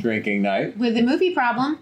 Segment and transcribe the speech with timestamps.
[0.00, 1.78] drinking night, with the movie problem.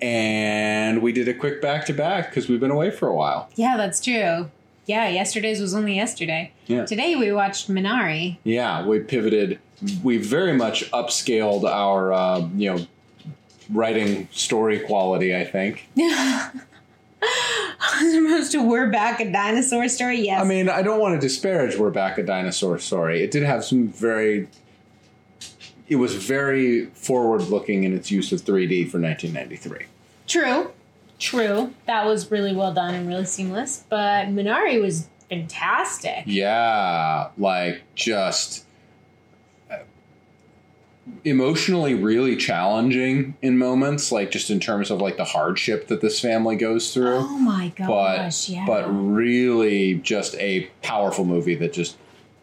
[0.00, 3.48] and we did a quick back to back because we've been away for a while.
[3.54, 4.50] Yeah, that's true.
[4.86, 6.52] Yeah, yesterday's was only yesterday.
[6.66, 6.84] Yeah.
[6.86, 8.38] Today we watched Minari.
[8.42, 9.60] Yeah, we pivoted.
[10.02, 12.86] We very much upscaled our, uh, you know,
[13.70, 15.36] writing story quality.
[15.36, 15.88] I think.
[17.94, 20.20] As opposed to We're Back, a dinosaur story.
[20.22, 20.40] Yes.
[20.40, 23.22] I mean, I don't want to disparage We're Back a Dinosaur Story.
[23.22, 24.48] It did have some very.
[25.92, 29.84] It was very forward looking in its use of 3D for 1993.
[30.26, 30.70] True.
[31.18, 31.74] True.
[31.84, 33.84] That was really well done and really seamless.
[33.90, 36.22] But Minari was fantastic.
[36.24, 38.64] Yeah, like just
[39.70, 39.80] uh,
[41.24, 46.18] emotionally really challenging in moments, like just in terms of like the hardship that this
[46.20, 47.18] family goes through.
[47.18, 48.64] Oh my but gosh, yeah.
[48.66, 51.98] but really just a powerful movie that just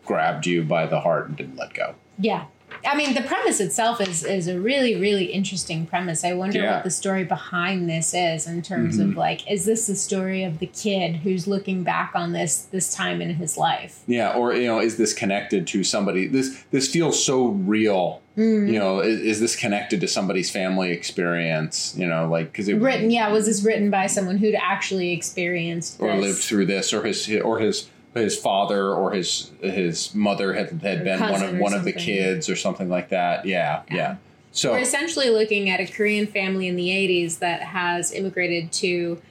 [0.05, 1.95] grabbed you by the heart and didn't let go.
[2.19, 2.45] yeah.
[2.85, 6.23] I mean, the premise itself is is a really really interesting premise.
[6.23, 6.75] I wonder Yeah.
[6.75, 10.59] what the story behind this is in terms of like, is this the story of
[10.59, 13.99] the kid who's looking back on this this time in his life?
[14.07, 16.27] Yeah, or you know, is this connected to somebody?
[16.27, 18.21] This this feels so real.
[18.37, 18.71] Mm.
[18.71, 21.93] You know, is, is this connected to somebody's family experience?
[21.97, 25.99] You know, like because it Written, yeah, was this written by someone who'd actually experienced
[25.99, 26.21] or this?
[26.21, 31.03] lived through this, or his or his his father or his his mother had had
[31.03, 33.45] been one of one of the kids or something like that.
[33.45, 34.17] Yeah, yeah.
[34.51, 39.21] So We're essentially looking at a Korean family in the 80s that has immigrated to.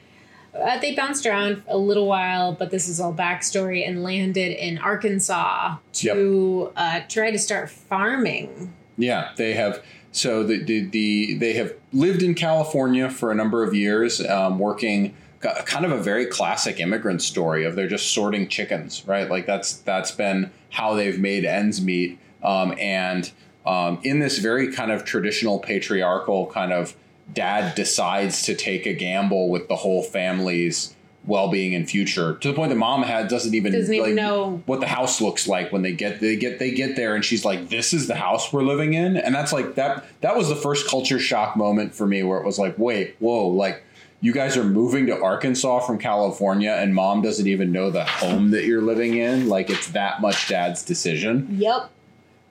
[0.54, 4.78] Uh, they bounced around a little while, but this is all backstory and landed in
[4.78, 8.72] Arkansas to uh, try to start farming.
[8.96, 9.82] Yeah, they have.
[10.10, 14.58] So the, the the they have lived in California for a number of years, um,
[14.58, 19.28] working kind of a very classic immigrant story of they're just sorting chickens, right?
[19.30, 23.30] Like that's that's been how they've made ends meet, um, and
[23.66, 26.94] um, in this very kind of traditional patriarchal kind of
[27.32, 30.94] dad decides to take a gamble with the whole family's
[31.26, 34.62] well-being and future to the point that mom had doesn't even Doesn't even like, know.
[34.64, 37.44] what the house looks like when they get they get they get there and she's
[37.44, 40.56] like this is the house we're living in and that's like that that was the
[40.56, 43.82] first culture shock moment for me where it was like wait whoa like
[44.20, 48.50] you guys are moving to Arkansas from California and mom doesn't even know the home
[48.50, 51.90] that you're living in like it's that much dad's decision Yep.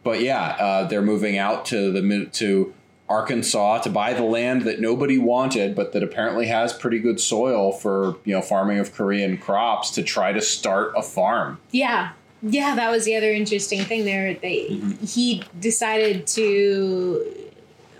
[0.03, 2.73] but yeah uh, they're moving out to the to
[3.09, 7.71] Arkansas to buy the land that nobody wanted but that apparently has pretty good soil
[7.71, 12.11] for you know farming of Korean crops to try to start a farm Yeah.
[12.43, 14.35] Yeah, that was the other interesting thing there.
[14.35, 15.05] They Mm-hmm.
[15.05, 17.36] he decided to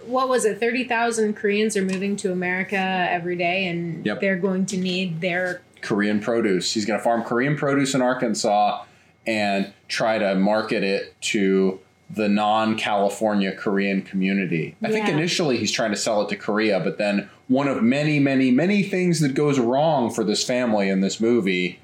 [0.08, 0.60] what was it?
[0.60, 4.22] Thirty thousand Koreans are moving to America every day, and Yep.
[4.22, 6.74] they're going to need their Korean produce.
[6.74, 8.84] He's going to farm Korean produce in Arkansas
[9.26, 11.80] and try to market it to
[12.10, 14.76] the non-California Korean community.
[14.82, 18.18] I think initially he's trying to sell it to Korea, but then one of many,
[18.20, 21.80] many, many things that goes wrong for this family in this movie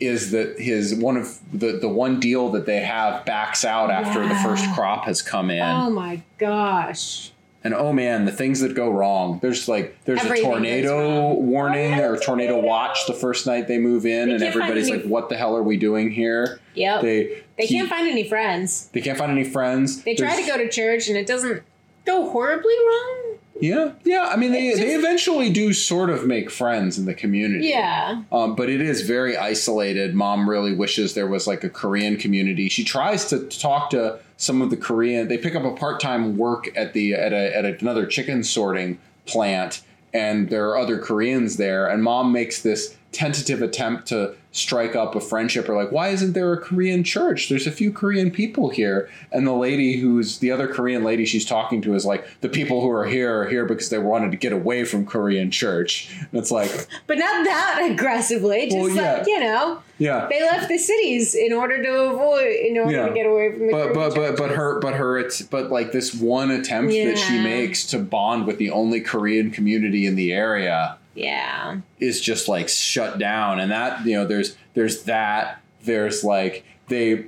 [0.00, 4.26] is that his one of the the one deal that they have backs out after
[4.26, 5.62] the first crop has come in.
[5.62, 7.30] oh my gosh.
[7.64, 9.38] And oh man, the things that go wrong.
[9.40, 14.04] There's like there's Everything a tornado warning or tornado watch the first night they move
[14.04, 17.00] in, They and everybody's any- like, "What the hell are we doing here?" Yep.
[17.00, 18.90] They, They can't find any friends.
[18.92, 20.02] they can't find any friends.
[20.02, 21.62] They try to go to church and it doesn't
[22.04, 23.23] go horribly wrong.
[23.64, 24.28] Yeah, yeah.
[24.30, 27.68] I mean, they It's they eventually do sort of make friends in the community.
[27.68, 28.22] Yeah.
[28.30, 30.14] Um, but it is very isolated.
[30.14, 32.68] Mom really wishes there was like a Korean community.
[32.68, 35.28] She tries to talk to some of the Korean.
[35.28, 38.98] They pick up a part time work at the at a, at another chicken sorting
[39.24, 39.82] plant,
[40.12, 41.86] and there are other Koreans there.
[41.86, 46.32] And mom makes this tentative attempt to strike up a friendship or like why isn't
[46.32, 50.50] there a korean church there's a few korean people here and the lady who's the
[50.50, 53.64] other korean lady she's talking to is like the people who are here are here
[53.64, 56.70] because they wanted to get away from korean church and it's like
[57.08, 58.68] But not that aggressively.
[58.68, 59.12] Just Well, yeah.
[59.18, 63.08] like, you know, yeah they left the cities in order to avoid, in order Yeah.
[63.08, 65.90] to get away from the but but but but her but her it's but like
[65.92, 70.32] this one attempt that she makes to bond with the only Korean community in the
[70.32, 71.78] area Yeah.
[72.00, 77.26] is just like shut down and that you know there's there's that there's like they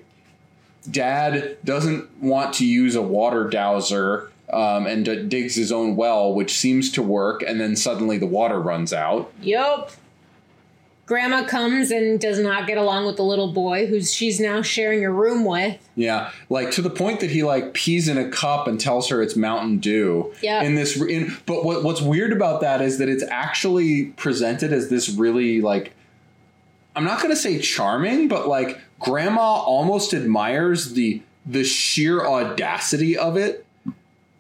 [0.91, 6.33] dad doesn't want to use a water dowser um, and d- digs his own well
[6.33, 9.91] which seems to work and then suddenly the water runs out Yup.
[11.07, 15.05] Grandma comes and does not get along with the little boy who's she's now sharing
[15.05, 15.79] a room with.
[15.95, 19.23] Yeah, like to the point that he like pees in a cup and tells her
[19.23, 20.35] it's Mountain Dew.
[20.43, 20.63] Yeah.
[20.63, 24.89] In this, in but what what's weird about that is that it's actually presented as
[24.89, 25.95] this really like,
[26.97, 33.37] I'm not gonna say charming, but like Grandma almost admires the the sheer audacity of
[33.37, 33.65] it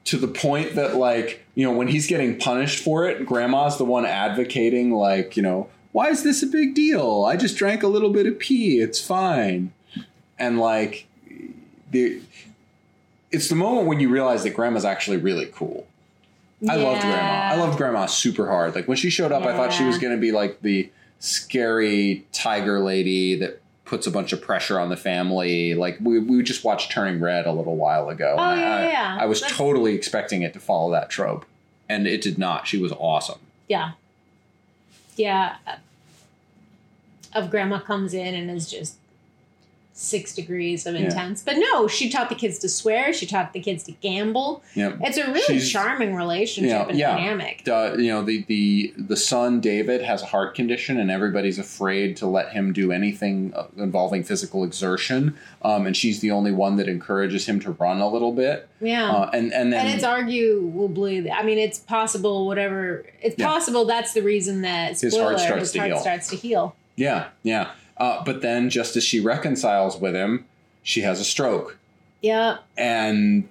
[0.07, 3.85] to the point that like you know when he's getting punished for it, grandma's the
[3.85, 7.25] one advocating like you know why is this a big deal?
[7.25, 8.81] I just drank a little bit of pee.
[8.81, 9.73] It's fine.
[10.39, 11.07] And like
[11.91, 12.21] the
[13.33, 15.87] it's the moment when you realize that grandma's actually really cool.
[16.69, 17.55] I loved grandma.
[17.55, 18.75] I loved grandma super hard.
[18.75, 22.27] Like when she showed up, I thought she was going to be like the scary
[22.31, 25.73] tiger lady that puts a bunch of pressure on the family.
[25.73, 28.37] Like we, we just watched Turning Red a little while ago.
[28.39, 29.19] Oh, and I, yeah, I- yeah.
[29.23, 31.47] I was That's- totally expecting it to follow that trope,
[31.89, 32.67] and it did not.
[32.67, 33.39] She was awesome.
[33.67, 33.93] Yeah.
[35.17, 35.57] Yeah.
[37.37, 38.95] Of grandma comes in and is just
[39.99, 41.07] six degrees of Yeah.
[41.07, 41.41] intense.
[41.43, 43.15] But no, she taught the kids to swear.
[43.15, 44.63] She taught the kids to gamble.
[44.75, 44.99] Yep.
[45.01, 47.17] It's a really She's- charming relationship Yeah, and yeah.
[47.17, 47.63] dynamic.
[47.67, 52.15] uh, you know the the the son David has a heart condition and everybody's afraid
[52.19, 56.77] to let him do anything uh, involving physical exertion um, and she's the only one
[56.77, 59.11] that encourages him to run a little bit Yeah.
[59.11, 63.47] uh, and and then and it's arguably, I mean, it's possible, whatever, it's Yeah.
[63.47, 66.01] possible that's the reason that His spoiler, heart starts his to heart heal.
[66.01, 66.77] starts to heal.
[66.97, 70.45] Yeah yeah uh, but then just as she reconciles with him
[70.83, 71.79] she has a stroke
[72.23, 72.59] Yeah.
[72.77, 73.49] and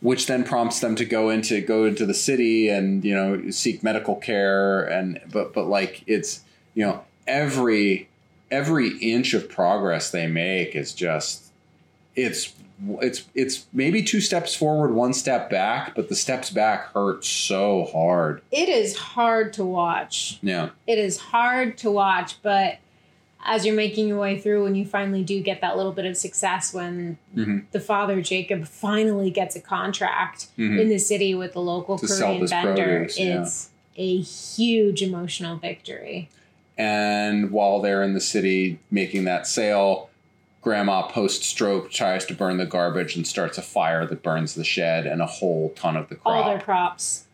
[0.00, 3.82] which then prompts them to go into go into the city and you know seek
[3.82, 6.42] medical care and but but like it's
[6.74, 8.08] you know every
[8.50, 11.50] every inch of progress they make is just
[12.14, 12.52] it's
[13.00, 17.84] it's it's maybe two steps forward one step back but the steps back hurt so
[17.92, 20.38] hard It is hard to watch.
[20.42, 22.76] yeah it is hard to watch, but
[23.48, 26.16] as you're making your way through when you finally do get that little bit of
[26.16, 27.64] success when Mhm.
[27.70, 30.80] the father Jacob finally gets a contract Mhm.
[30.80, 33.40] in the city with the local To Korean vendor, produce, yeah.
[33.42, 36.28] it's a huge emotional victory.
[36.78, 40.10] and while they're in the city making that sale
[40.70, 44.64] grandma post stroke tries to burn the garbage and starts a fire that burns the
[44.64, 47.24] shed and a whole ton of the crop All their crops.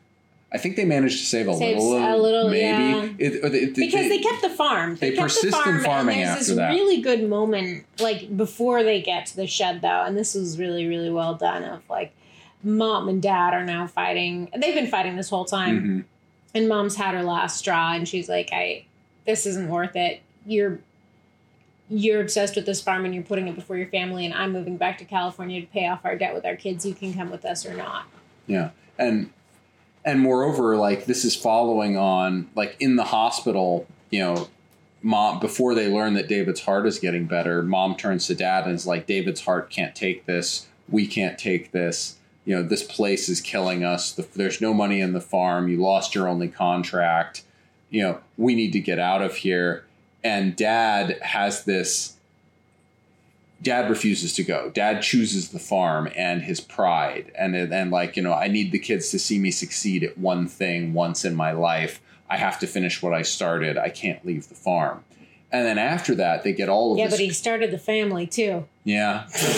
[0.53, 3.05] i think they managed to save a Saves little a little, maybe yeah.
[3.19, 4.97] It- it- it- Because they kept the farm.
[4.97, 6.71] they kept persist in the farm, farming and there's after this that.
[6.73, 10.87] really good moment, like before they get to the shed, though, and this was really,
[10.87, 11.65] really well done.
[11.65, 12.13] Of like,
[12.63, 14.51] mom and dad are now fighting.
[14.55, 16.05] They've been fighting this whole time, Mhm.
[16.55, 18.85] and mom's had her last straw, and she's like, "I,
[19.27, 20.21] this isn't worth it.
[20.45, 20.81] You're."
[21.89, 24.77] You're obsessed with this farm and you're putting it before your family, and I'm moving
[24.77, 26.87] back to California to pay off our debt with our kids.
[26.87, 28.07] You can come with us or not.
[28.47, 28.71] Yeah.
[28.99, 29.31] And
[30.05, 34.49] and moreover, like this is following on like in the hospital, you know,
[35.03, 38.75] mom before they learn that David's heart is getting better, mom turns to dad and
[38.75, 40.69] is like, David's heart can't take this.
[40.89, 42.17] We can't take this.
[42.45, 44.13] You know, this place is killing us.
[44.13, 45.69] The, there's no money in the farm.
[45.69, 47.45] You lost your only contract.
[47.91, 49.85] You know, we need to get out of here.
[50.25, 52.15] And dad has this
[53.61, 54.71] dad refuses to go.
[54.75, 58.79] Dad chooses the farm and his pride, and and like you know, I need the
[58.79, 62.01] kids to see me succeed at one thing once in my life.
[62.31, 63.77] I have to finish what I started.
[63.77, 65.05] I can't leave the farm.
[65.51, 67.15] And then after that, they get all of Yeah, this.
[67.15, 68.67] but he started the family too.
[68.85, 69.29] yeah,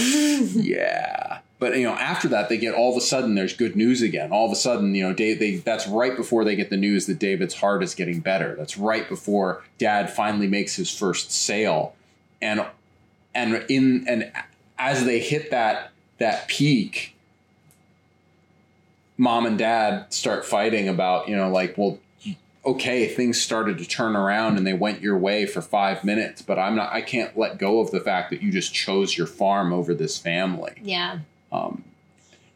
[0.53, 1.39] yeah.
[1.65, 4.33] But you know, after that, they get all of a sudden there's good news again.
[4.33, 5.39] All of a sudden, you know, Dave.
[5.39, 8.55] They that's right before they get the news that David's heart is getting better.
[8.55, 11.97] That's right before Dad finally makes his first sale,
[12.43, 12.67] and
[13.35, 14.31] and in and
[14.79, 17.17] as they hit that that peak,
[19.17, 21.99] Mom and Dad start fighting about you know like well.
[22.67, 26.59] Okay, things started to turn around and they went your way for five minutes, but
[26.59, 26.93] I'm not.
[26.93, 30.19] I can't let go of the fact that you just chose your farm over this
[30.19, 30.75] family.
[30.83, 31.21] Yeah.
[31.55, 31.85] Um,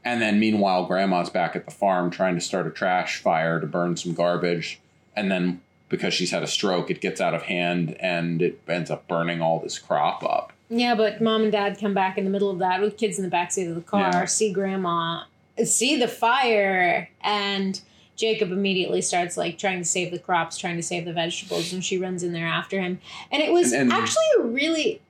[0.05, 3.67] and then meanwhile, grandma's back at the farm trying to start a trash fire to
[3.67, 4.81] burn some garbage.
[5.14, 8.90] And then because she's had a stroke, it gets out of hand and it ends
[8.90, 10.52] up burning all this crop up.
[10.71, 13.25] Yeah, but mom and dad come back in the middle of that with kids in
[13.28, 14.25] the backseat of the car, Yeah.
[14.26, 15.23] see grandma,
[15.64, 17.81] see the fire, and
[18.17, 21.83] Jacob immediately starts like trying to save the crops, trying to save the vegetables, and
[21.85, 23.00] she runs in there after him.
[23.33, 25.00] And it was And- and- actually a really,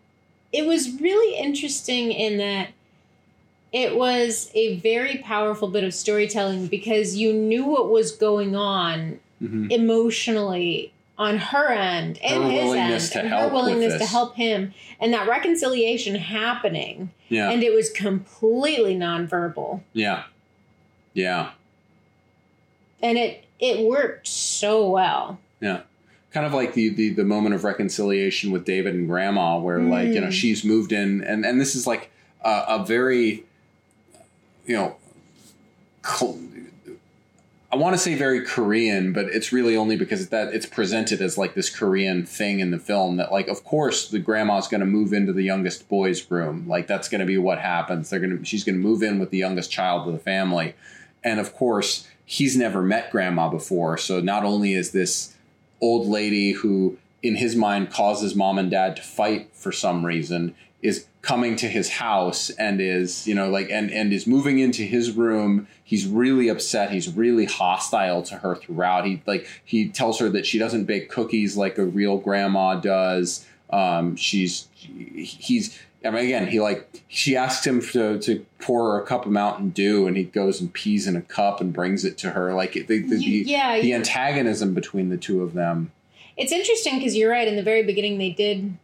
[0.53, 2.69] it was really interesting in that
[3.73, 9.21] it was a very powerful bit of storytelling because you knew what was going on
[9.41, 9.71] Mm-hmm.
[9.71, 15.13] emotionally on her end and Her his end and her willingness to help him and
[15.15, 17.49] that reconciliation happening Yeah.
[17.51, 20.25] and it was completely nonverbal yeah.
[21.15, 21.51] Yeah.
[23.01, 25.83] and it it worked so well Yeah.
[26.33, 30.09] Kind of like the, the the moment of reconciliation with David and Grandma, where like
[30.09, 30.33] you know Mm.
[30.33, 32.11] she's moved in, and and this is like
[32.45, 33.45] a, a very,
[34.69, 34.97] you know,
[37.73, 41.37] I want to say very Korean, but it's really only because that it's presented as
[41.37, 44.87] like this Korean thing in the film that like of course the grandma's going to
[44.87, 46.69] move into the youngest boy's room.
[46.69, 48.11] Like that's going to be what happens.
[48.11, 50.75] They're going to she's going to move in with the youngest child of the family.
[51.25, 55.35] And of course, he's never met grandma before, so not only is this
[55.81, 60.55] old lady who in his mind causes mom and dad to fight for some reason
[60.83, 64.83] is coming to his house and is you know like and and is moving into
[64.83, 70.21] his room he's really upset he's really hostile to her throughout he like he tells
[70.21, 76.11] her that she doesn't bake cookies like a real grandma does um she's he's I
[76.11, 79.71] mean, again, he like she asks him to, to pour her a cup of Mountain
[79.71, 82.55] Dew, and he goes and pees in a cup and brings it to her.
[82.55, 85.91] Like the the, You- the, yeah, the you- antagonism between the two of them.
[86.37, 87.49] It's interesting because you're right.
[87.49, 88.77] In the very beginning, they did.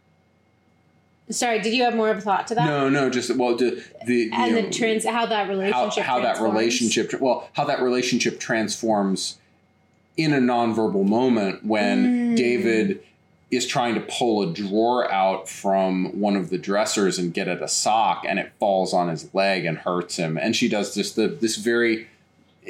[1.29, 2.65] Sorry, did you have more of a thought to that?
[2.65, 6.39] No, no, just well, the the And the know, trans, how that relationship, how that
[6.39, 9.37] relationship well how that relationship transforms
[10.17, 12.37] in a nonverbal moment when Mm.
[12.37, 13.01] David
[13.51, 17.61] is trying to pull a drawer out from one of the dressers and get at
[17.61, 21.11] a sock and it falls on his leg and hurts him and she does this
[21.13, 22.07] the this very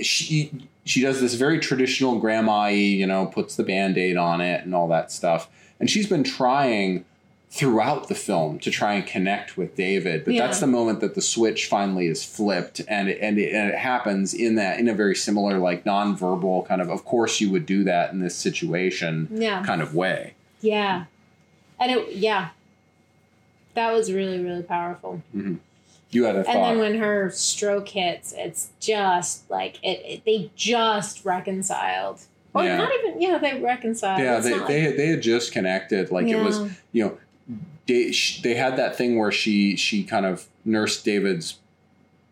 [0.02, 0.52] she
[0.84, 4.88] she does this very traditional grandma you know puts the band-aid on it and all
[4.88, 5.48] that stuff
[5.80, 7.06] and she's been trying
[7.56, 10.46] throughout the film to try and connect with David but Yeah.
[10.46, 13.78] that's the moment that the switch finally is flipped and it, and it, and it
[13.78, 17.66] happens in that in a very similar like nonverbal kind of of course you would
[17.66, 19.64] do that in this situation Yeah.
[19.64, 21.06] kind of way Yeah,
[21.80, 22.50] and it yeah,
[23.74, 25.22] that was really really powerful.
[25.36, 25.56] Mm-hmm.
[26.12, 30.02] you had a And then when her stroke hits, it's just like it.
[30.06, 32.20] it they just reconciled,
[32.54, 32.78] or Yeah.
[32.78, 33.22] not even.
[33.22, 34.20] Yeah, they reconciled.
[34.22, 36.60] yeah It's they, they, like- had, they had just connected like it was
[36.92, 37.18] you know
[37.88, 41.60] they, had that thing where she she kind of nursed david's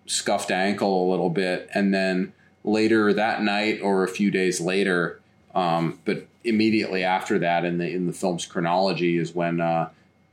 [0.06, 2.34] scuffed ankle a little bit and then
[2.64, 5.20] later that night or a few days later
[5.56, 9.90] um, but immediately after that in the in the film's chronology is when uh,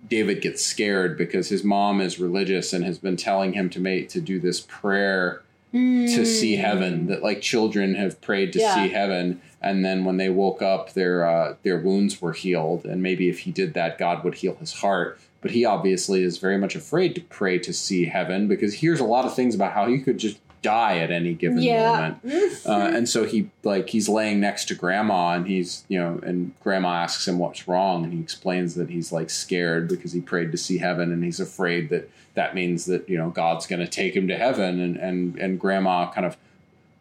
[0.09, 4.09] david gets scared because his mom is religious and has been telling him to make
[4.09, 6.61] to do this prayer to see Mm.
[6.61, 8.75] heaven that like children have prayed to Yeah.
[8.75, 12.85] see heaven and then when they woke up their uh, their wounds were healed.
[12.85, 15.19] And maybe if he did that god would heal his heart.
[15.43, 19.05] But he obviously is very much afraid to pray to see heaven because here's a
[19.05, 21.93] lot of things about how he could just die at any given Yeah.
[21.93, 22.19] moment.
[22.67, 26.53] Uh, and so he like he's laying next to grandma and he's you know and
[26.61, 30.53] grandma asks him what's wrong and he explains that he's like scared because he prayed
[30.53, 33.89] to see heaven and he's afraid that that means that you know god's going to
[33.89, 34.79] take him to heaven.
[34.79, 36.37] And and and grandma kind of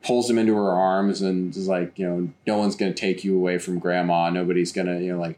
[0.03, 3.23] pulls him into her arms and is like you know no one's going to take
[3.23, 4.29] you away from grandma.
[4.29, 5.37] Nobody's going to you know like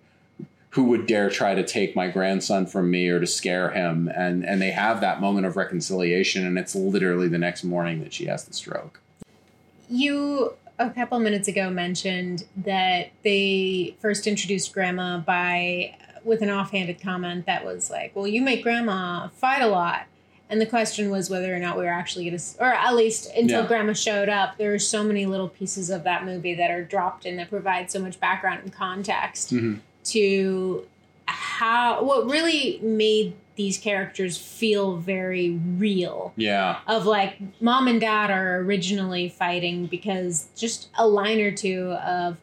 [0.71, 4.09] who would dare try to take my grandson from me or to scare him?
[4.15, 8.13] And and they have that moment of reconciliation and it's literally the next morning that
[8.13, 8.99] she has the stroke.
[9.89, 17.01] You a couple minutes ago mentioned that they first introduced grandma by with an offhanded
[17.01, 20.05] comment that was like, "Well, you make grandma fight a lot."
[20.51, 23.31] And the question was whether or not we were actually going to, or at least
[23.37, 23.67] until Yeah.
[23.67, 27.25] grandma showed up, there were so many little pieces of that movie that are dropped
[27.25, 29.79] in that provide so much background and context Mhm.
[30.03, 30.85] to
[31.25, 38.29] how what really made these characters feel very real yeah of like mom and dad
[38.31, 42.37] are originally fighting because just a line or two of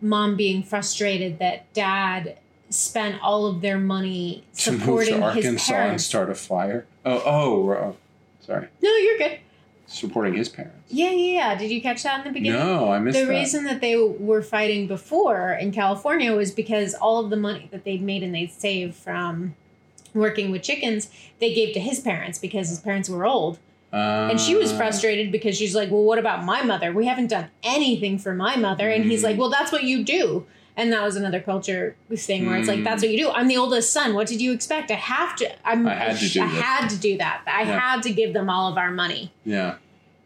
[0.00, 2.36] mom being frustrated that dad
[2.72, 6.86] spent all of their money supporting to move to his Arkansas and start a fire.
[7.04, 7.96] Oh, oh, oh,
[8.44, 8.68] sorry.
[8.82, 9.38] No, you're good.
[9.86, 10.76] Supporting his parents.
[10.88, 11.54] Yeah, yeah, yeah.
[11.54, 12.58] Did you catch that in the beginning?
[12.58, 13.20] No, I missed it.
[13.22, 13.38] the that.
[13.38, 17.84] reason that they were fighting before in California was because all of the money that
[17.84, 19.54] they'd made and they'd saved from
[20.14, 21.10] working with chickens,
[21.40, 23.58] they gave to his parents because his parents were old.
[23.92, 26.92] And she was Uh, frustrated because she's like, Well, what about my mother?
[26.92, 28.88] We haven't done anything for my mother.
[28.88, 29.24] And he's Mm.
[29.24, 30.46] like, Well, that's what you do.
[30.76, 32.84] And that was another culture thing where it's like, Mm.
[32.84, 33.30] That's what you do.
[33.30, 34.14] I'm the oldest son.
[34.14, 34.90] What did you expect?
[34.90, 35.50] I have to.
[35.68, 37.42] I'm, I had to do I had to do that.
[37.46, 37.78] I Yeah.
[37.78, 39.32] had to give them all of our money.
[39.44, 39.76] Yeah.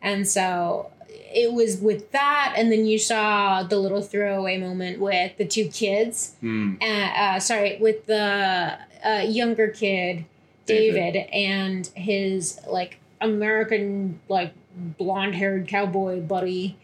[0.00, 2.54] And so it was with that.
[2.56, 6.34] And then you saw the little throwaway moment with the two kids.
[6.40, 6.74] Hmm.
[6.80, 10.26] Uh, uh, sorry, with the uh, younger kid,
[10.66, 11.12] David.
[11.14, 14.52] David, and his like American, like
[14.98, 16.76] blonde haired cowboy buddy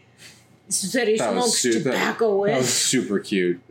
[0.73, 3.61] said he That smokes su- that- tobacco That was super cute.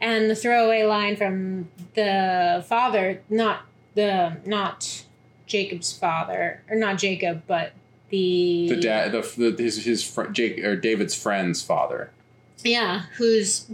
[0.00, 3.60] And the throwaway line from the father, not
[3.94, 5.04] the, not
[5.46, 7.72] Jacob's father, or not Jacob, but
[8.10, 8.66] the.
[8.68, 9.22] The dad, the,
[9.52, 12.10] the his his fr- Jake or David's friend's father.
[12.62, 13.66] Yeah, who's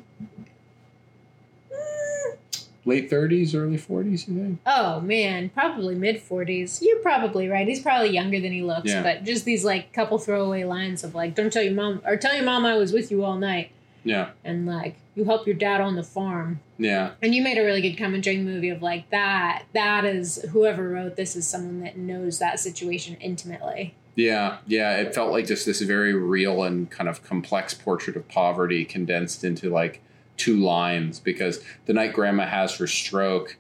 [2.85, 4.61] late 30s, early 40s, you think?
[4.67, 6.81] Oh man, probably mid forties.
[6.83, 7.67] You're probably right.
[7.67, 8.91] He's probably younger than he looks.
[8.91, 9.03] Yeah.
[9.03, 12.35] But just these like couple throwaway lines of like, "Don't tell your mom," or "Tell
[12.35, 13.71] your mom I was with you all night,"
[14.05, 14.31] Yeah.
[14.45, 17.13] and like, "You help your dad on the farm." Yeah.
[17.23, 19.65] And you made a really good comment during the movie of like that.
[19.73, 23.95] That is whoever wrote this is someone that knows that situation intimately.
[24.15, 28.29] Yeah, yeah, it felt like just this very real and kind of complex portrait of
[28.29, 30.03] poverty condensed into like
[30.43, 33.57] two lines because the night grandma has her stroke,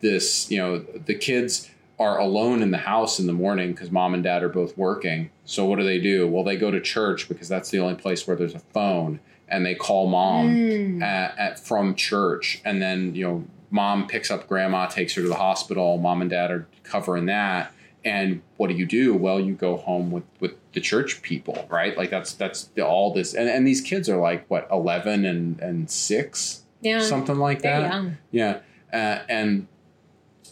[0.00, 4.14] this, you know, the kids are alone in the house in the morning because mom
[4.14, 5.30] and dad are both working.
[5.44, 6.26] So what do they do?
[6.26, 9.64] Well, they go to church because that's the only place where there's a phone and
[9.64, 11.02] they call mom Mm.
[11.02, 15.28] at, at from church and then, you know, mom picks up grandma, takes her to
[15.28, 17.72] the hospital, mom and dad are covering that
[18.04, 19.14] and what do you do?
[19.14, 21.96] Well you go home with with the church people right?
[21.96, 25.60] Like that's that's the, all this and, and these kids are like what 11 and
[25.60, 27.90] and 6 Yeah, something like that?
[27.90, 28.16] young.
[28.30, 28.60] yeah.
[28.92, 29.66] Uh, and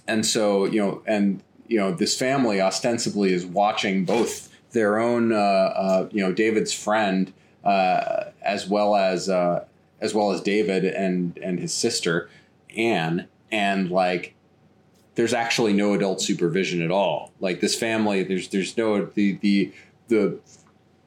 [0.07, 5.33] and so you know and you know this family ostensibly is watching both their own
[5.33, 7.33] uh, uh, you know david's friend
[7.65, 9.65] uh, as well as uh,
[10.01, 12.29] as well as david and and his sister
[12.77, 13.29] anne.
[13.51, 14.35] And like
[15.19, 17.33] there's actually no adult supervision at all.
[17.41, 19.73] Like this family, there's there's no the the
[20.07, 20.39] the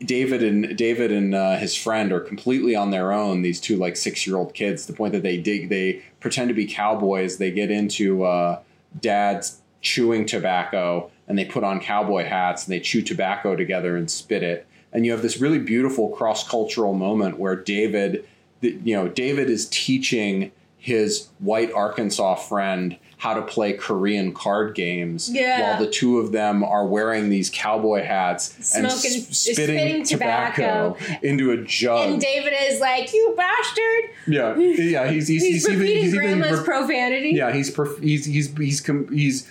[0.02, 3.42] David and David and uh, his friend are completely on their own.
[3.42, 4.86] These two like six year old kids.
[4.86, 7.38] The point that they dig, they pretend to be cowboys.
[7.38, 8.60] They get into uh,
[9.00, 14.12] dad's chewing tobacco and they put on cowboy hats and they chew tobacco together and
[14.12, 14.68] spit it.
[14.92, 18.28] And you have this really beautiful cross cultural moment where David,
[18.60, 20.52] you know, David is teaching
[20.84, 25.62] his white Arkansas friend how to play Korean card games Yeah.
[25.62, 30.04] while the two of them are wearing these cowboy hats and Smoking- s- spitting, spitting
[30.04, 31.20] tobacco, tobacco.
[31.22, 32.10] into a jug.
[32.10, 36.58] And David is like, "You bastard!" yeah, yeah, he's he's, He's, even- repeating he's grandma's
[36.60, 37.30] re- profanity.
[37.36, 39.48] yeah, he's perf- he's he's he's com- he's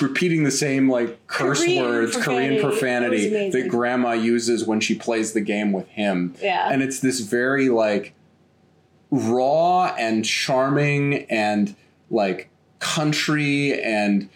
[0.00, 3.28] repeating the same like curse Korean words, Korean profanity.
[3.28, 6.34] profanity That that grandma uses when she plays the game with him.
[6.42, 6.70] Yeah.
[6.72, 8.14] And it's this very like
[9.10, 11.74] raw and charming and
[12.10, 12.48] like
[12.78, 14.28] country and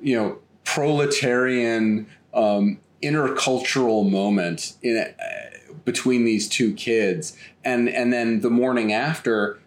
[0.00, 5.14] you know proletarian um, intercultural moment in uh,
[5.84, 7.36] between these two kids.
[7.64, 9.58] And and then the morning after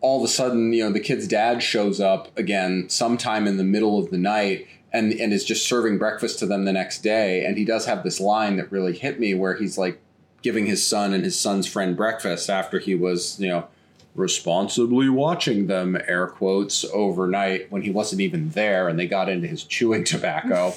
[0.00, 3.64] all of a sudden you know the kid's dad shows up again sometime in the
[3.64, 7.44] middle of the night and and is just serving breakfast to them the next day.
[7.44, 10.00] And he does have this line that really hit me where he's like
[10.42, 13.66] giving his son and his son's friend breakfast after he was you know
[14.14, 19.46] responsibly watching them air quotes overnight when he wasn't even there and they got into
[19.46, 20.74] his chewing tobacco.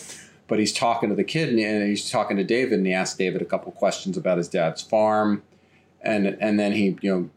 [0.48, 3.42] But he's talking to the kid and- he's talking to david and he asks david
[3.42, 5.44] a couple questions about his dad's farm.
[6.02, 7.30] And and then he you know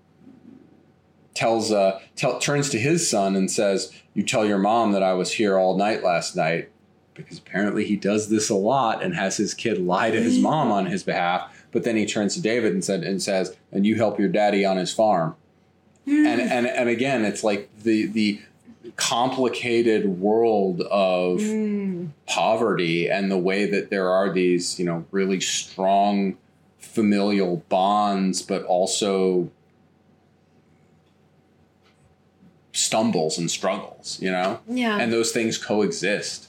[1.34, 5.12] tells uh tell, turns to his son and says you tell your mom that i
[5.14, 6.68] was here all night last night
[7.14, 10.72] because apparently he does this a lot and has his kid lie to his mom
[10.72, 13.96] on his behalf but then he turns to david and said and says and you
[13.96, 15.34] help your daddy on his farm
[16.06, 18.40] and and and again it's like the the
[18.96, 22.08] complicated world of Mm.
[22.26, 26.36] poverty and the way that there are these you know really strong
[26.78, 29.50] familial bonds but also
[32.72, 34.98] stumbles and struggles you know Yeah.
[34.98, 36.46] and those things coexist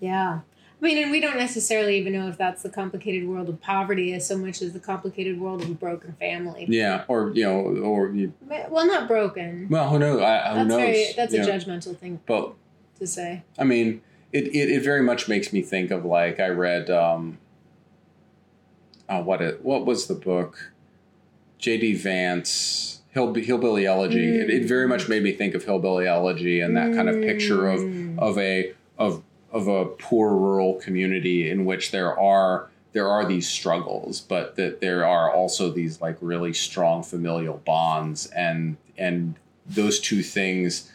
[0.00, 0.40] Yeah.
[0.82, 4.12] I mean, and we don't necessarily even know if that's the complicated world of poverty
[4.12, 6.66] as so much as the complicated world of a broken family.
[6.68, 8.32] yeah or you know or you,
[8.68, 9.68] Well, not broken.
[9.70, 11.46] well who knows I, who That's knows very that's a know?
[11.48, 12.52] judgmental thing but
[12.98, 13.42] to say.
[13.58, 17.38] I mean, it, it, it very much makes me think of like I read um
[19.08, 20.72] uh, what it what was the book
[21.58, 21.94] J.D.
[21.94, 24.38] Vance Hill, Hillbilly Elegy.
[24.38, 27.68] It, it very much made me think of Hillbilly Elegy and that kind of picture
[27.68, 28.18] of Mm.
[28.18, 29.23] of a of
[29.54, 34.80] of a poor rural community in which there are there are these struggles, but that
[34.80, 40.90] there are also these like really strong familial bonds and and those two things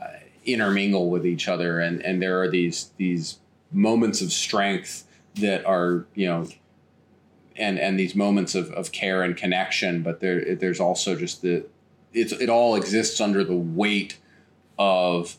[0.00, 0.06] uh,
[0.44, 1.80] intermingle with each other.
[1.80, 3.38] And and there are these these
[3.72, 5.04] moments of strength
[5.36, 6.46] that are you know
[7.56, 11.64] and and these moments of, of care and connection but there there's also just the
[12.12, 14.18] it's it all exists under the weight
[14.78, 15.38] of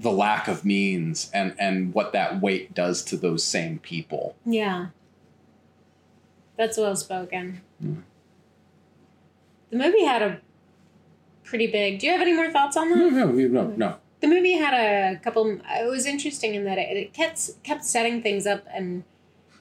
[0.00, 4.86] the lack of means and and what that weight does to those same people Yeah.
[6.56, 7.60] That's well spoken.
[7.82, 8.02] Mm.
[9.70, 10.40] The movie had a
[11.44, 11.98] pretty big.
[12.00, 12.96] Do you have any more thoughts on that?
[12.96, 15.60] no no no no The movie had a couple.
[15.68, 19.04] It was interesting in that it, it kept kept setting things up and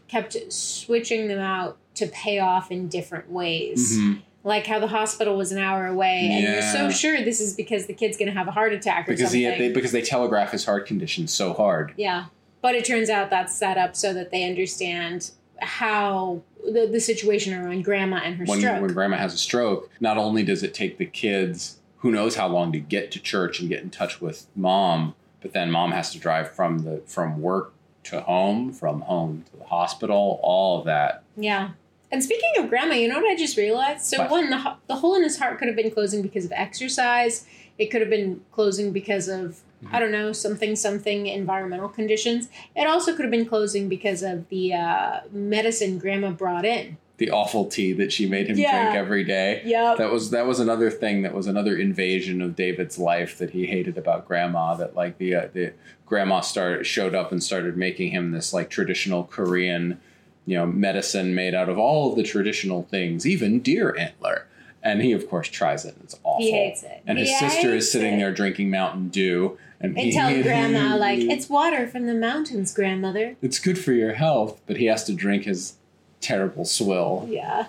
[0.07, 3.97] kept switching them out to pay off in different ways.
[3.99, 4.21] Mhm.
[4.47, 7.85] Like how the hospital was an hour away, and you're so sure this is because
[7.85, 9.41] the kid's going to have a heart attack or because something.
[9.41, 11.93] he they, because they telegraph his heart condition so hard.
[11.97, 12.25] yeah,
[12.61, 17.53] but it turns out that's set up so that they understand how the, the situation
[17.53, 18.81] around grandma and her When stroke.
[18.81, 22.47] when grandma has a stroke, not only does it take the kids who knows how
[22.47, 26.11] long to get to church and get in touch with mom, but then mom has
[26.11, 27.73] to drive from the from work
[28.05, 31.23] to home, from home to the hospital, all of that.
[31.35, 31.71] Yeah.
[32.11, 34.05] And speaking of grandma, you know what I just realized?
[34.05, 34.29] So What?
[34.31, 37.45] one, the, the hole in his heart could have been closing because of exercise.
[37.77, 39.95] It could have been closing because of Mm-hmm.
[39.95, 42.49] I don't know something something environmental conditions.
[42.75, 46.97] It also could have been closing because of the uh, medicine grandma brought in.
[47.17, 48.85] The awful tea that she made him Yeah.
[48.85, 49.61] drink every day.
[49.65, 49.97] Yep.
[49.97, 53.67] That was that was another thing that was another invasion of David's life that he
[53.67, 54.73] hated about grandma.
[54.73, 55.73] That like the uh, the
[56.07, 59.99] grandma started showed up and started making him this like traditional Korean,
[60.47, 64.47] you know, medicine made out of all of the traditional things, even deer antler.
[64.81, 65.93] And he of course tries it.
[65.95, 66.43] and It's awful.
[66.43, 67.03] He hates it.
[67.05, 68.17] And his He sister is sitting it.
[68.17, 69.57] there drinking Mountain Dew.
[69.79, 73.35] And, And he- tell grandma like it's water from the mountains, grandmother.
[73.43, 75.73] it's good for your health, but he has to drink his
[76.21, 77.27] terrible swill.
[77.29, 77.67] Yeah.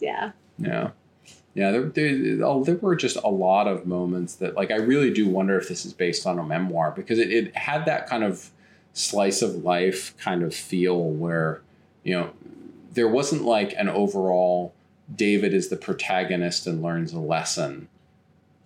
[0.00, 0.32] Yeah.
[0.58, 0.90] Yeah.
[1.54, 5.12] Yeah, there, there, oh, there were just a lot of moments that, like, I really
[5.12, 8.24] do wonder if this is based on a memoir because it, it had that kind
[8.24, 8.48] of
[8.94, 11.60] slice of life kind of feel where,
[12.04, 12.30] you know,
[12.92, 14.74] there wasn't like an overall
[15.14, 17.88] David is the protagonist and learns a lesson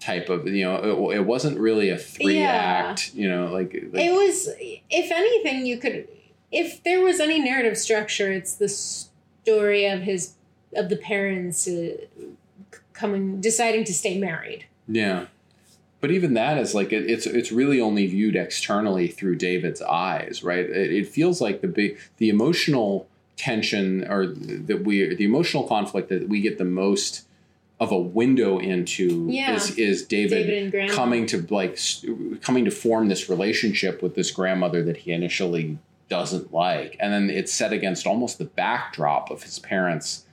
[0.01, 2.51] type of, you know, it, it wasn't really a three Yeah.
[2.91, 4.49] act, you know, like, like it was
[4.91, 6.09] if anything you could
[6.53, 10.35] if there was any narrative structure it's the story of his
[10.77, 11.97] of the parents uh,
[12.93, 15.27] coming deciding to stay married Yeah.
[16.01, 20.43] But even that is like it, it's it's really only viewed externally through David's eyes,
[20.45, 20.65] right?
[20.65, 26.09] It, it feels like the big the emotional tension or that we the emotional conflict
[26.09, 27.23] that we get the most
[27.79, 29.55] of a window into Yeah.
[29.55, 31.79] is is David, David coming to like
[32.41, 37.29] coming to form this relationship with this grandmother that he initially doesn't like, and then
[37.31, 40.25] it's set against almost the backdrop of his parents'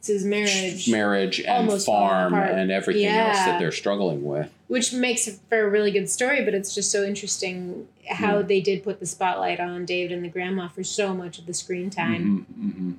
[0.00, 4.50] it's his marriage marriage and Almost farm and everything else that they're struggling with.
[4.68, 8.42] which makes for a really good story but it's just so interesting how Yeah.
[8.42, 11.52] they did put the spotlight on david and the grandma for so much of the
[11.54, 12.96] screen time Mhm,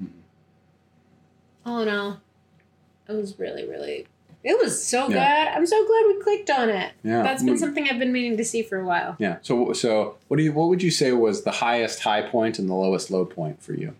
[0.00, 0.08] mhm.
[1.66, 2.18] oh no
[3.08, 4.06] it was really really
[4.42, 5.44] it was so Yeah.
[5.46, 7.58] good i'm so glad we clicked on it Yeah, that's been Mm.
[7.58, 9.36] something i've been meaning to see for a while Yeah.
[9.42, 10.52] So, so what do you?
[10.52, 13.72] What would you say was the highest high point and the lowest low point for
[13.74, 13.94] you?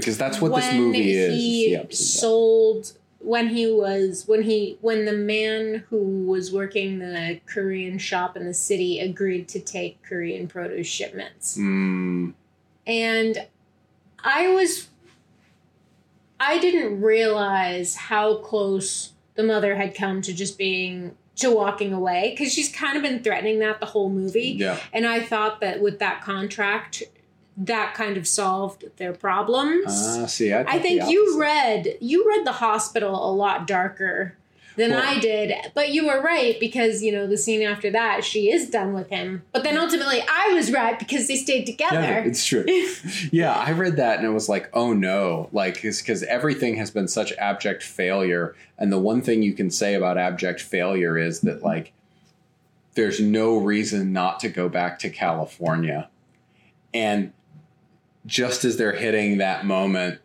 [0.00, 1.34] Because that's what this movie is.
[1.34, 7.98] He sold when he was when he when the man who was working the Korean
[7.98, 11.58] shop in the city agreed to take Korean produce shipments.
[11.58, 12.34] Mm,
[12.86, 13.46] And
[14.22, 14.88] I was
[16.40, 22.34] I didn't realize how close the mother had come to just being to walking away
[22.36, 24.56] because she's kind of been threatening that the whole movie.
[24.58, 24.78] yeah.
[24.92, 27.02] And I thought that with that contract
[27.60, 29.84] that kind of solved their problems.
[29.88, 34.34] Ah, see, I, I think you read you read the hospital a lot darker
[34.76, 38.22] than Well- I did, but you were right because you know the scene after that
[38.24, 39.42] she is done with him.
[39.52, 42.18] But then ultimately I was right because they stayed Yeah, together.
[42.24, 42.64] it's true.
[43.32, 47.08] yeah, I read that and it was like, oh no, like because everything has been
[47.08, 51.64] such abject failure, and the one thing you can say about abject failure is that
[51.64, 51.92] like
[52.94, 56.08] there's no reason not to go back to California,
[56.94, 57.32] and
[58.28, 60.20] just as they're hitting that moment,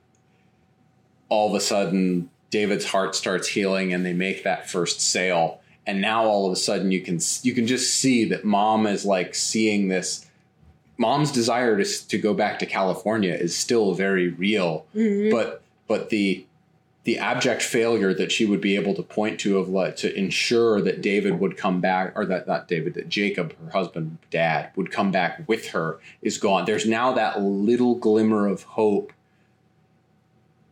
[1.29, 5.59] all of a sudden David's heart starts healing, and they make that first sale.
[5.87, 9.03] And now all of a sudden you can you can just see that mom is
[9.05, 10.27] like seeing this
[10.97, 15.31] mom's desire to, to go back to California is still very real, Mhm.
[15.31, 16.45] but but the
[17.05, 20.81] the abject failure that she would be able to point to of like to ensure
[20.81, 24.89] that David would come back or that not David that Jacob her husband dad would
[24.91, 26.63] come back with her is gone.
[26.65, 29.11] There's now that little glimmer of hope.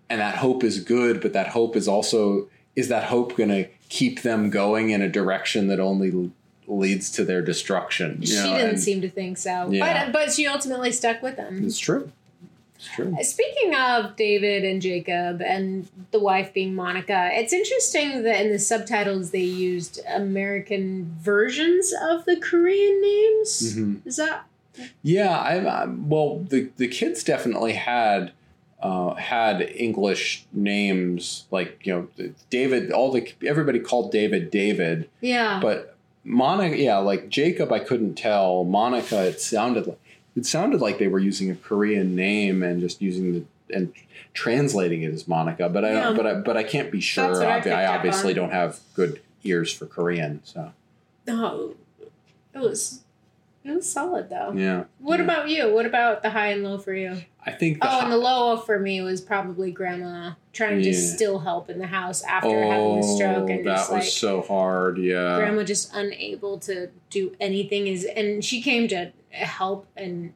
[0.10, 3.68] And that hope is good, but that hope is also is that hope going to
[3.90, 6.32] keep them going in a direction that only
[6.68, 8.22] leads to their destruction?
[8.22, 10.06] She know, didn't and- seem to think so, Yeah.
[10.06, 12.12] but but she ultimately stuck with them It's true.
[12.82, 13.16] It's true.
[13.22, 18.58] Speaking of David and Jacob and the wife being Monica, it's interesting that in the
[18.58, 23.76] subtitles they used American versions of the Korean names.
[23.76, 24.02] Mhm.
[24.06, 24.46] Is that
[25.04, 28.32] Yeah, I, I well, the the kids definitely had
[28.82, 32.92] uh, had English names like you know David.
[32.92, 35.60] All the everybody called David David, yeah?
[35.62, 38.64] but Monica, yeah, like Jacob, I couldn't tell.
[38.64, 40.00] Monica, it sounded like
[40.36, 43.44] It sounded like they were using a Korean name and just using the
[43.76, 43.94] and
[44.34, 47.44] translating it as Monica, but I don't, but I but I can't be sure.
[47.44, 48.36] I I obviously on.
[48.36, 50.72] don't have good ears for Korean, so
[51.28, 51.76] Oh,
[52.54, 53.02] it was
[53.64, 54.54] it was solid though.
[54.56, 54.86] yeah.
[55.00, 55.26] What Yeah.
[55.26, 55.72] about you?
[55.74, 57.18] What about the high and low for you?
[57.46, 60.94] I think the Oh, hi- and the low for me was probably grandma trying to
[60.94, 64.12] still help in the house after having the stroke and Oh, that just was like
[64.12, 64.98] so hard.
[64.98, 65.38] Yeah.
[65.38, 70.34] grandma just unable to do anything is and she came to help and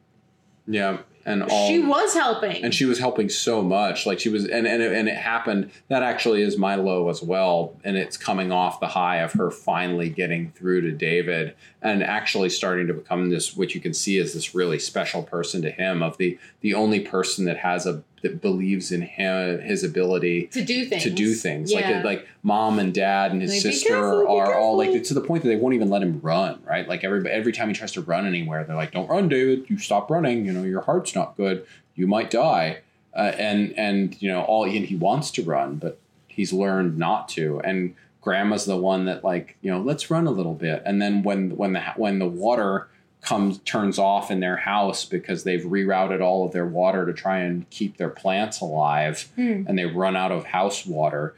[0.67, 2.63] yeah, and all she was helping.
[2.63, 5.71] and she was helping so much like she was and and it, and it happened
[5.87, 9.49] that actually is my low as well and it's coming off the high of her
[9.51, 14.17] finally getting through to david and actually starting to become this what you can see
[14.17, 18.03] is this really special person to him of the the only person that has a
[18.21, 21.03] that believes in him his ability to do things.
[21.03, 21.71] to do things.
[21.71, 21.97] Yeah.
[21.97, 25.21] like like mom and dad and his Like, sister careful, are all like to the
[25.21, 26.87] point that they won't even let him run right?
[26.87, 29.69] Like every every time he tries to run anywhere they're like don't run david.
[29.69, 30.45] You stop running.
[30.45, 31.65] You know your heart's not good.
[31.95, 32.79] You might die.
[33.15, 37.29] Uh, and and you know all and he wants to run but he's learned not
[37.29, 37.61] to.
[37.61, 40.81] And grandma's the one that like you know let's run a little bit.
[40.85, 42.89] And then when when the when the water
[43.25, 47.39] comes turns off in their house because they've rerouted all of their water to try
[47.39, 49.63] and keep their plants alive Hmm.
[49.67, 51.35] and they run out of house water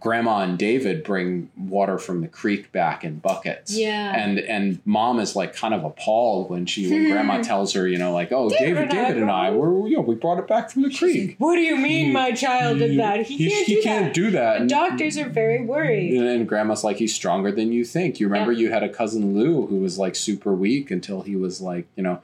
[0.00, 4.16] grandma and david bring water from the creek back in buckets Yeah.
[4.16, 7.98] and and mom is like kind of appalled when she when grandma tells her you
[7.98, 10.38] know like oh David david and I david and i were you know we brought
[10.38, 13.26] it back from the creek what do you mean my child did that?
[13.26, 14.14] He, can't do can't that.
[14.14, 16.14] do that The And- doctors are very worried.
[16.14, 18.60] and, and grandma's like he's stronger than you think you remember Yeah.
[18.60, 22.02] you had a cousin lou who was like super weak until he was like you
[22.02, 22.22] know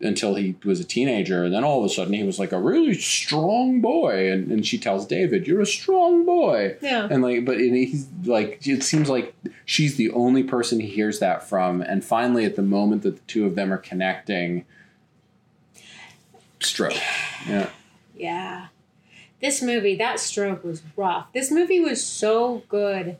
[0.00, 2.60] until he was a teenager and then all of a sudden he was like a
[2.60, 7.06] really strong boy and, and she tells david you're a strong boy Yeah.
[7.10, 11.48] and like but he's like it seems like she's the only person he hears that
[11.48, 14.64] from and finally at the moment that the two of them are connecting
[16.60, 16.94] stroke
[17.48, 17.70] yeah
[18.16, 18.66] Yeah.
[19.40, 21.32] This movie, that stroke was rough.
[21.32, 23.16] This movie was so good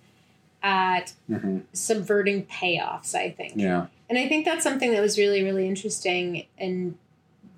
[0.63, 3.55] at hmm subverting payoffs, I think.
[3.57, 6.97] yeah And I think that's something that was really, really interesting and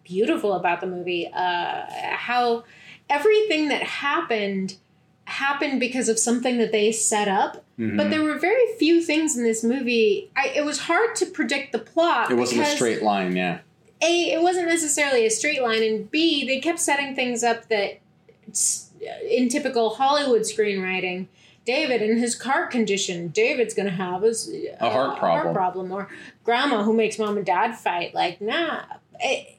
[0.04, 1.26] beautiful about the movie.
[1.26, 2.64] Uh, how
[3.10, 4.76] everything that happened
[5.24, 7.64] happened because of something that they set up.
[7.78, 7.96] Mhm.
[7.96, 10.30] But there were very few things in this movie.
[10.36, 12.30] I, it was hard to predict the plot.
[12.30, 13.58] it wasn't a straight line yeah
[14.02, 18.00] a it wasn't necessarily a straight line and b they kept setting things up that
[19.30, 21.26] in typical hollywood screenwriting
[21.64, 24.32] david and his heart condition david's gonna have a,
[24.80, 25.54] A heart problem.
[25.54, 26.08] problem or
[26.44, 28.82] grandma who makes mom and dad fight like nah
[29.20, 29.56] it,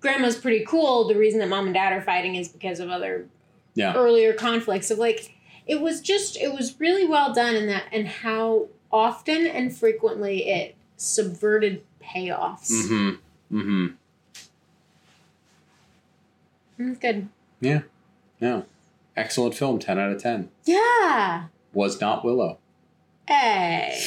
[0.00, 1.08] grandma's pretty cool.
[1.08, 3.26] The reason that mom and dad are fighting is because of other
[3.74, 3.94] Yeah.
[3.94, 5.34] earlier conflicts of like
[5.66, 10.48] it was just it was really well done in that and how often and frequently
[10.48, 12.70] it subverted payoffs.
[12.72, 13.56] Mm-hmm.
[13.58, 13.86] Mm-hmm.
[16.82, 17.28] Mm, Good.
[17.60, 17.80] yeah.
[18.40, 18.62] Yeah.
[19.16, 19.78] Excellent film.
[19.78, 21.44] 10 out of 10 Yeah.
[21.72, 22.58] was not willow.
[23.28, 24.00] Hey.